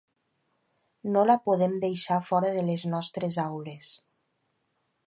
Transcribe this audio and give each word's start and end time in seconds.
No 1.15 1.25
la 1.27 1.35
podem 1.49 1.75
deixar 1.85 2.19
fora 2.31 2.51
de 2.59 2.65
les 2.71 2.87
nostres 2.95 3.39
aules. 3.49 3.97